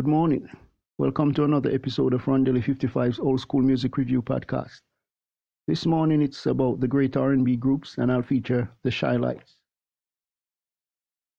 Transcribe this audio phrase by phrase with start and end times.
[0.00, 0.48] Good morning.
[0.96, 4.80] Welcome to another episode of Rondelle 55's Old School Music Review podcast.
[5.68, 9.56] This morning it's about the great R&B groups and I'll feature the Chi-Lites.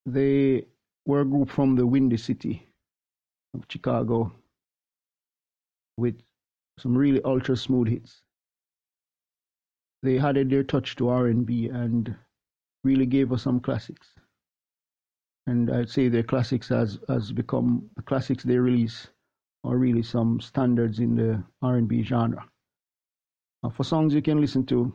[0.06, 0.68] They
[1.08, 2.68] were a group from the Windy City
[3.56, 4.32] of Chicago
[5.98, 6.22] with
[6.78, 8.22] some really ultra smooth hits.
[10.04, 12.16] They added their touch to R&B and
[12.84, 14.14] really gave us some classics.
[15.48, 19.08] And I'd say their classics has, has become the classics they release
[19.64, 22.46] are really some standards in the R&B genre.
[23.64, 24.94] Uh, for songs you can listen to,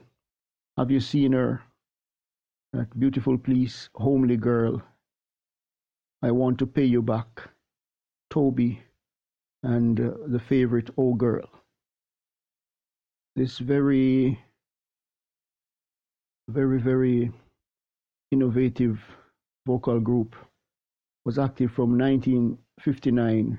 [0.76, 1.62] Have You Seen Her?
[2.72, 4.82] That Beautiful Please, Homely Girl,
[6.22, 7.48] I Want to Pay You Back,
[8.30, 8.82] Toby,
[9.62, 11.48] and uh, the favorite Oh Girl.
[13.36, 14.40] This very,
[16.48, 17.30] very, very
[18.32, 19.00] innovative
[19.66, 20.36] vocal group
[21.24, 23.58] was active from 1959,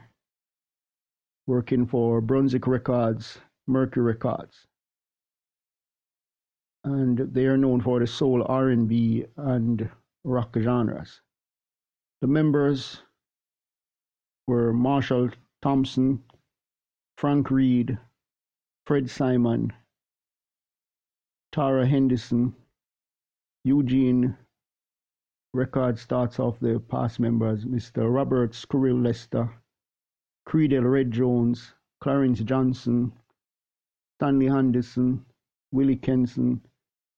[1.46, 4.68] working for Brunswick Records, Mercury Records.
[6.86, 9.90] And they are known for the soul R&B and
[10.24, 11.20] rock genres.
[12.22, 13.02] The members
[14.48, 15.30] were Marshall
[15.62, 16.24] Thompson,
[17.18, 17.98] Frank Reed,
[18.86, 19.74] Fred Simon,
[21.52, 22.56] Tara Henderson,
[23.66, 24.38] Eugene
[25.58, 28.14] Record starts off the past members Mr.
[28.14, 29.50] Robert Squirrel Lester,
[30.48, 33.12] Creadel Red Jones, Clarence Johnson,
[34.20, 35.26] Stanley Henderson,
[35.72, 36.62] Willie Kenson,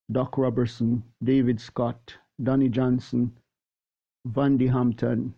[0.09, 3.37] Doc Robertson, David Scott, Donnie Johnson,
[4.25, 5.33] Vandy Hampton,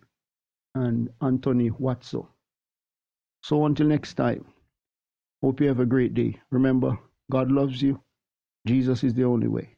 [0.76, 2.28] and Anthony Watso.
[3.42, 4.44] So until next time,
[5.42, 6.40] hope you have a great day.
[6.52, 6.96] Remember,
[7.32, 8.00] God loves you.
[8.64, 9.74] Jesus is the only way.